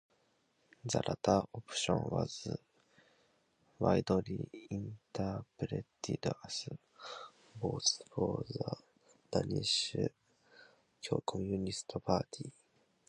The 0.83 0.97
latter 1.07 1.43
option 1.53 1.93
was 2.09 2.57
widely 3.77 4.49
interpreted 4.71 5.85
as 6.43 6.69
votes 7.61 8.01
for 8.11 8.43
the 8.47 8.77
Danish 9.31 9.95
Communist 11.23 11.93
Party. 12.03 12.51